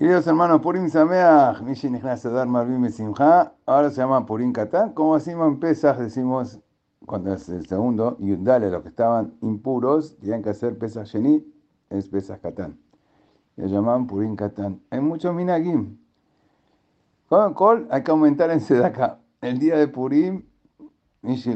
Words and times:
Queridos 0.00 0.26
hermanos, 0.26 0.62
Purim 0.62 0.88
Sameach, 0.88 1.60
Mishin 1.60 1.94
Adar 1.96 2.46
Marvim 2.48 2.88
Simha, 2.88 3.52
ahora 3.66 3.90
se 3.90 4.00
llama 4.00 4.24
Purim 4.24 4.50
Katán. 4.50 4.94
Como 4.94 5.14
decimos 5.14 5.46
en 5.48 5.60
Pesach, 5.60 5.98
decimos, 5.98 6.58
cuando 7.04 7.34
es 7.34 7.46
el 7.50 7.66
segundo, 7.66 8.16
Yudale, 8.18 8.70
los 8.70 8.80
que 8.80 8.88
estaban 8.88 9.34
impuros, 9.42 10.16
tenían 10.16 10.42
que 10.42 10.48
hacer 10.48 10.78
Pesach 10.78 11.06
Sheni, 11.06 11.44
es 11.90 12.08
Pesach 12.08 12.40
Katán. 12.40 12.78
Le 13.56 13.68
llaman 13.68 14.06
Purim 14.06 14.36
Katán. 14.36 14.80
Hay 14.88 15.02
muchos 15.02 15.34
minagim. 15.34 15.98
Con 17.28 17.52
Kol 17.52 17.86
hay 17.90 18.02
que 18.02 18.10
aumentar 18.10 18.50
en 18.50 18.60
Sedaka. 18.62 19.18
El 19.42 19.58
día 19.58 19.76
de 19.76 19.86
Purim, 19.86 20.46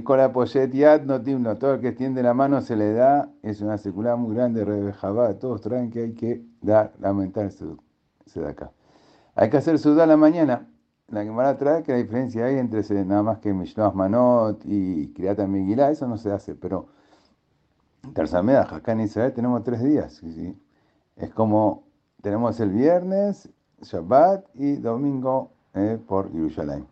Kol 0.02 0.20
Apoyet 0.20 0.70
Yad 0.70 1.06
todo 1.06 1.72
el 1.72 1.80
que 1.80 1.88
extiende 1.88 2.22
la 2.22 2.34
mano 2.34 2.61
se 2.61 2.76
le 2.76 2.92
da, 2.92 3.30
es 3.40 3.62
una 3.62 3.79
secular 3.79 4.18
muy 4.18 4.34
grande, 4.34 4.66
Rebejabá, 4.66 5.32
todos 5.38 5.62
traen 5.62 5.88
que 5.88 6.00
hay 6.00 6.12
que 6.12 6.45
dar, 6.61 6.92
aumentar 7.02 7.46
el 7.46 7.79
acá. 8.46 8.72
Hay 9.34 9.50
que 9.50 9.57
hacer 9.57 9.79
sudá 9.79 10.04
a 10.04 10.07
la 10.07 10.17
mañana. 10.17 10.68
La 11.08 11.22
Gemara 11.22 11.57
trae 11.57 11.82
que 11.82 11.93
la 11.93 11.99
diferencia 11.99 12.46
hay 12.46 12.58
entre 12.58 12.82
nada 13.04 13.22
más 13.22 13.39
que 13.39 13.53
Mishloach 13.53 13.94
Manot 13.94 14.62
y 14.64 15.12
Kriata 15.12 15.46
Megillah, 15.46 15.90
eso 15.90 16.08
no 16.08 16.16
se 16.16 16.32
hace, 16.32 16.54
pero 16.54 16.86
Tarzameda, 18.13 18.63
acá 18.63 18.93
en 18.93 19.00
Israel 19.00 19.32
tenemos 19.32 19.63
tres 19.63 19.82
días. 19.82 20.22
Es 21.16 21.30
como 21.30 21.85
tenemos 22.22 22.58
el 22.61 22.71
viernes, 22.71 23.50
Shabbat 23.82 24.46
y 24.54 24.77
domingo 24.77 25.50
eh, 25.75 25.99
por 26.07 26.32
Yerushalayim. 26.32 26.86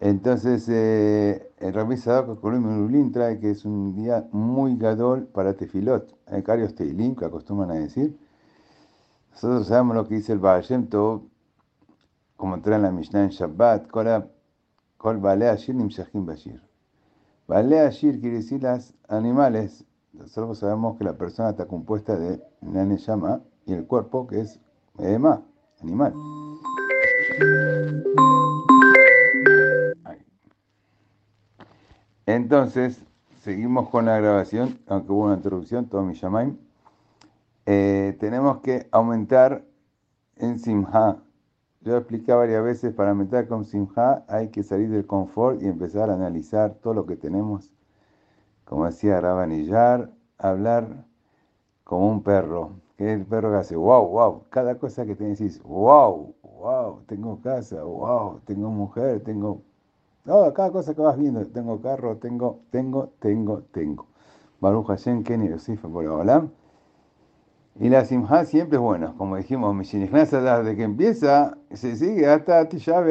Entonces, 0.00 0.68
eh, 0.68 1.50
el 1.58 1.72
Rabbi 1.72 1.96
Sadok 1.96 2.44
Lulín 2.44 3.12
trae 3.12 3.38
que 3.38 3.50
es 3.50 3.64
un 3.64 3.94
día 3.94 4.26
muy 4.32 4.76
gadol 4.76 5.26
para 5.26 5.54
Tefilot. 5.54 6.14
Hay 6.26 6.42
varios 6.42 6.74
Teilim 6.74 7.14
que 7.14 7.24
acostumbran 7.24 7.70
a 7.70 7.74
decir. 7.74 8.16
Nosotros 9.36 9.66
sabemos 9.66 9.96
lo 9.96 10.08
que 10.08 10.14
dice 10.14 10.32
el 10.32 10.38
Baal 10.38 10.62
Shem 10.62 10.88
como 12.36 12.58
trae 12.62 12.76
en 12.76 12.82
la 12.84 12.90
Mishnah 12.90 13.24
en 13.24 13.28
Shabbat, 13.28 13.86
Kol 13.88 15.18
Balea 15.18 15.52
Ashir 15.52 15.74
Nimshachim 15.74 16.24
Bashir. 16.24 16.58
Balea 17.46 17.88
Ashir 17.88 18.18
quiere 18.18 18.36
decir 18.36 18.62
las 18.62 18.94
animales. 19.08 19.84
Nosotros 20.14 20.60
sabemos 20.60 20.96
que 20.96 21.04
la 21.04 21.18
persona 21.18 21.50
está 21.50 21.66
compuesta 21.66 22.16
de 22.16 22.42
Nane 22.62 22.96
Shama 22.96 23.42
y 23.66 23.74
el 23.74 23.86
cuerpo 23.86 24.26
que 24.26 24.40
es 24.40 24.58
Ema, 24.98 25.42
animal. 25.82 26.14
Entonces, 32.24 33.04
seguimos 33.42 33.90
con 33.90 34.06
la 34.06 34.18
grabación, 34.18 34.78
aunque 34.86 35.12
hubo 35.12 35.24
una 35.24 35.34
interrupción, 35.34 35.84
todo 35.90 36.02
mi 36.04 36.14
Shamaim. 36.14 36.56
Eh, 37.66 38.16
tenemos 38.20 38.58
que 38.60 38.86
aumentar 38.92 39.64
en 40.36 40.58
Simha. 40.60 41.16
Yo 41.80 41.96
expliqué 41.96 42.32
varias 42.32 42.62
veces, 42.62 42.94
para 42.94 43.10
aumentar 43.10 43.48
con 43.48 43.64
Simha 43.64 44.24
hay 44.28 44.50
que 44.50 44.62
salir 44.62 44.88
del 44.88 45.06
confort 45.06 45.60
y 45.60 45.66
empezar 45.66 46.10
a 46.10 46.14
analizar 46.14 46.74
todo 46.74 46.94
lo 46.94 47.06
que 47.06 47.16
tenemos. 47.16 47.72
Como 48.64 48.86
decía 48.86 49.20
Rabanillar, 49.20 50.10
hablar 50.38 51.06
como 51.84 52.08
un 52.08 52.22
perro. 52.22 52.80
Que 52.96 53.12
el 53.12 53.26
perro 53.26 53.50
que 53.50 53.56
hace 53.58 53.76
wow, 53.76 54.08
wow. 54.08 54.44
Cada 54.50 54.76
cosa 54.78 55.04
que 55.04 55.16
te 55.16 55.24
decís, 55.24 55.60
wow, 55.64 56.34
wow, 56.42 57.00
tengo 57.06 57.40
casa, 57.42 57.82
wow, 57.82 58.40
tengo 58.46 58.70
mujer, 58.70 59.22
tengo. 59.24 59.62
Oh, 60.26 60.52
cada 60.54 60.70
cosa 60.72 60.94
que 60.94 61.00
vas 61.02 61.18
viendo, 61.18 61.44
tengo 61.46 61.80
carro, 61.82 62.16
tengo, 62.18 62.60
tengo, 62.70 63.10
tengo, 63.20 63.62
tengo. 63.72 64.06
Baruch 64.60 64.86
Hashem, 64.86 65.24
Kenny 65.24 65.48
Yosif, 65.48 65.82
por. 65.82 66.04
Y 67.78 67.90
la 67.90 68.06
simha 68.06 68.44
siempre 68.46 68.76
es 68.76 68.82
buena, 68.82 69.12
como 69.18 69.36
dijimos, 69.36 69.76
desde 69.92 70.08
que 70.76 70.82
empieza, 70.82 71.58
se 71.72 71.94
sigue 71.94 72.26
hasta 72.26 72.66
Tisha 72.70 73.04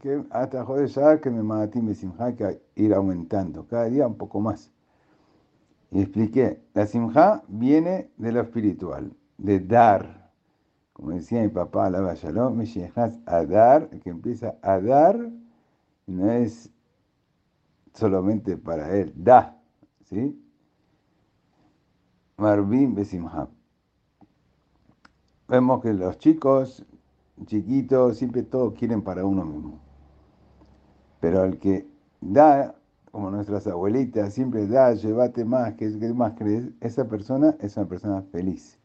que 0.00 0.24
hasta 0.30 0.64
Joder 0.64 1.20
que 1.20 1.30
me 1.30 1.42
matí 1.42 1.82
mi 1.82 1.94
simha, 1.94 2.34
que 2.34 2.62
ir 2.76 2.94
aumentando, 2.94 3.66
cada 3.66 3.84
día 3.84 4.06
un 4.06 4.16
poco 4.16 4.40
más. 4.40 4.72
Y 5.90 6.00
expliqué, 6.00 6.62
la 6.72 6.86
simha 6.86 7.42
viene 7.48 8.10
de 8.16 8.32
lo 8.32 8.40
espiritual, 8.40 9.12
de 9.36 9.60
dar. 9.60 10.30
Como 10.94 11.10
decía 11.10 11.42
mi 11.42 11.48
papá, 11.48 11.90
la 11.90 12.14
Shalom, 12.14 12.62
a 13.26 13.44
dar, 13.44 13.90
que 14.00 14.08
empieza 14.08 14.56
a 14.62 14.80
dar, 14.80 15.30
no 16.06 16.30
es 16.32 16.70
solamente 17.92 18.56
para 18.56 18.96
él, 18.96 19.12
da, 19.14 19.58
¿sí? 20.04 20.42
Marvin 22.38 22.94
Besimha 22.94 23.48
vemos 25.48 25.82
que 25.82 25.92
los 25.92 26.18
chicos, 26.18 26.84
chiquitos, 27.44 28.18
siempre 28.18 28.42
todos 28.42 28.74
quieren 28.74 29.02
para 29.02 29.24
uno 29.24 29.44
mismo. 29.44 29.78
Pero 31.20 31.44
el 31.44 31.58
que 31.58 31.86
da, 32.20 32.74
como 33.10 33.30
nuestras 33.30 33.66
abuelitas, 33.66 34.34
siempre 34.34 34.66
da, 34.66 34.92
llévate 34.94 35.44
más, 35.44 35.74
que 35.74 35.88
más 36.14 36.32
crees, 36.36 36.70
esa 36.80 37.06
persona 37.08 37.56
es 37.60 37.76
una 37.76 37.86
persona 37.86 38.22
feliz. 38.32 38.78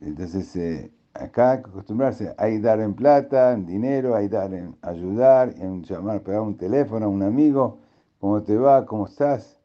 Entonces, 0.00 0.54
eh, 0.56 0.92
acá 1.14 1.52
acostumbrarse, 1.52 2.34
hay 2.38 2.58
dar 2.60 2.80
en 2.80 2.94
plata, 2.94 3.52
en 3.52 3.66
dinero, 3.66 4.14
hay 4.14 4.28
dar 4.28 4.52
en 4.54 4.76
ayudar, 4.82 5.54
en 5.58 5.82
llamar, 5.82 6.22
pegar 6.22 6.40
un 6.40 6.56
teléfono 6.56 7.06
a 7.06 7.08
un 7.08 7.22
amigo, 7.22 7.78
cómo 8.20 8.42
te 8.42 8.56
va, 8.56 8.86
cómo 8.86 9.06
estás. 9.06 9.58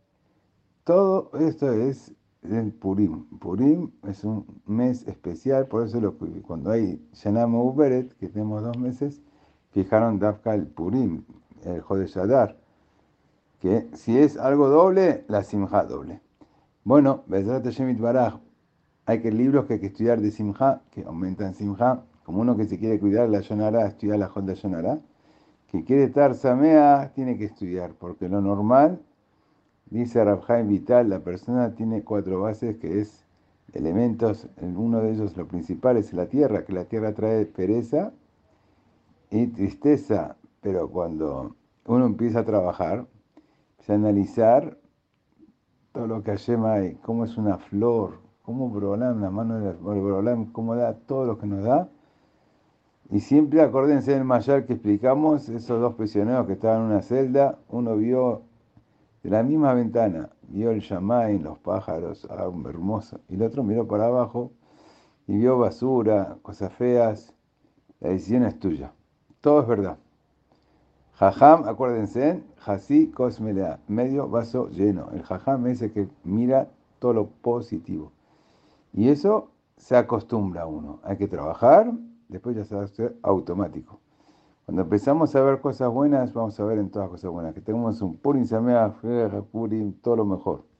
Todo 0.84 1.32
esto 1.40 1.72
es 1.72 2.14
el 2.44 2.72
Purim. 2.74 3.26
Purim 3.40 3.92
es 4.08 4.24
un 4.24 4.46
mes 4.66 5.08
especial, 5.08 5.68
por 5.68 5.86
eso 5.86 6.00
lo, 6.00 6.16
cuando 6.46 6.72
hay 6.72 7.06
Shanam 7.14 7.56
Uberet, 7.56 8.14
que 8.18 8.30
tenemos 8.30 8.64
dos 8.64 8.78
meses, 8.78 9.22
fijaron 9.72 10.20
Dafka 10.20 10.54
el 10.56 10.68
Purim, 10.68 11.24
el 11.64 11.82
Jodeshadar, 11.82 12.58
que 13.60 13.88
si 13.94 14.18
es 14.18 14.38
algo 14.38 14.68
doble, 14.70 15.26
la 15.28 15.44
Simha 15.44 15.84
doble. 15.84 16.22
Bueno, 16.84 17.24
Bezrat 17.28 17.66
Shemit 17.68 18.00
Baraj, 18.00 18.40
hay 19.06 19.22
que 19.22 19.32
libros 19.32 19.66
que 19.66 19.74
hay 19.74 19.80
que 19.80 19.88
estudiar 19.88 20.20
de 20.20 20.32
Simha, 20.32 20.82
que 20.92 21.04
aumentan 21.04 21.54
Simha, 21.54 22.04
como 22.26 22.42
uno 22.42 22.56
que 22.58 22.66
se 22.66 22.78
quiere 22.78 23.00
cuidar 23.00 23.30
la 23.30 23.42
Yonara, 23.42 23.86
estudiar 23.88 24.20
la 24.20 24.28
Jod 24.28 24.50
Yonara, 24.54 25.00
que 25.68 25.84
quiere 25.84 26.04
estar 26.04 26.36
Samea, 26.36 27.12
tiene 27.16 27.38
que 27.38 27.46
estudiar, 27.46 27.94
porque 27.96 28.30
lo 28.30 28.42
normal 28.42 29.02
Dice 29.94 30.24
Rabjaim 30.24 30.70
Vital, 30.70 31.08
la 31.08 31.20
persona 31.20 31.76
tiene 31.76 32.04
cuatro 32.04 32.42
bases 32.42 32.78
que 32.78 33.00
es 33.00 33.24
elementos, 33.74 34.48
uno 34.60 35.02
de 35.02 35.12
ellos 35.12 35.38
lo 35.38 35.48
principal 35.48 35.98
es 35.98 36.14
la 36.14 36.26
tierra, 36.26 36.66
que 36.66 36.74
la 36.74 36.86
tierra 36.86 37.14
trae 37.14 37.46
pereza 37.46 38.12
y 39.30 39.46
tristeza, 39.46 40.36
pero 40.62 40.90
cuando 40.90 41.56
uno 41.86 42.08
empieza 42.08 42.40
a 42.40 42.44
trabajar, 42.44 43.06
empieza 43.74 43.94
a 43.94 43.96
analizar 43.98 44.80
todo 45.92 46.08
lo 46.08 46.24
que 46.24 46.32
hay, 46.32 46.96
cómo 47.04 47.24
es 47.26 47.38
una 47.38 47.60
flor, 47.60 48.18
cómo 48.42 48.72
Brolam, 48.72 49.22
la 49.22 49.30
mano 49.30 49.78
cómo 50.54 50.76
da 50.76 50.96
todo 50.96 51.26
lo 51.26 51.38
que 51.38 51.46
nos 51.46 51.66
da. 51.66 51.88
Y 53.12 53.20
siempre 53.20 53.62
acuérdense 53.62 54.14
del 54.14 54.24
Mayar 54.24 54.66
que 54.66 54.74
explicamos, 54.74 55.50
esos 55.50 55.80
dos 55.80 55.94
prisioneros 55.94 56.48
que 56.48 56.54
estaban 56.54 56.82
en 56.82 56.88
una 56.94 57.04
celda, 57.04 57.60
uno 57.70 57.96
vio 57.96 58.42
de 59.24 59.30
la 59.30 59.42
misma 59.42 59.74
ventana 59.74 60.30
vio 60.50 60.72
el 60.72 60.82
Yamay, 60.82 61.40
los 61.40 61.58
pájaros, 61.60 62.26
algo 62.26 62.70
hermoso, 62.70 63.22
y 63.30 63.36
el 63.36 63.44
otro 63.44 63.64
miró 63.64 63.88
para 63.88 64.08
abajo 64.08 64.52
y 65.28 65.38
vio 65.38 65.58
basura, 65.58 66.38
cosas 66.42 66.74
feas. 66.74 67.34
La 68.02 68.10
decisión 68.10 68.44
es 68.44 68.60
tuya. 68.60 68.92
Todo 69.40 69.62
es 69.62 69.68
verdad. 69.68 69.98
Jajam, 71.14 71.66
acuérdense, 71.68 72.44
Jasi 72.58 73.12
Cosmelea, 73.12 73.80
medio 73.88 74.28
vaso 74.28 74.68
lleno. 74.70 75.10
El 75.14 75.24
jajam 75.24 75.68
es 75.68 75.82
el 75.82 75.94
que 75.94 76.10
mira 76.24 76.70
todo 77.00 77.14
lo 77.14 77.28
positivo. 77.28 78.12
Y 78.92 79.08
eso 79.08 79.52
se 79.78 79.96
acostumbra 79.96 80.64
a 80.64 80.66
uno. 80.66 81.00
Hay 81.04 81.18
que 81.18 81.28
trabajar, 81.28 81.94
después 82.28 82.58
ya 82.58 82.66
se 82.66 82.76
va 82.76 82.82
a 82.82 82.86
hacer 82.86 83.16
automático. 83.22 84.00
Cuando 84.66 84.84
empezamos 84.84 85.36
a 85.36 85.42
ver 85.42 85.60
cosas 85.60 85.90
buenas, 85.90 86.34
vamos 86.34 86.58
a 86.60 86.64
ver 86.64 86.80
en 86.80 86.90
todas 86.90 87.10
cosas 87.10 87.30
buenas. 87.30 87.54
Que 87.54 87.62
tengamos 87.62 88.02
un 88.02 88.18
Purim 88.18 88.46
Sameach, 88.46 88.96
Purim, 89.52 89.94
todo 90.02 90.16
lo 90.16 90.26
mejor. 90.26 90.73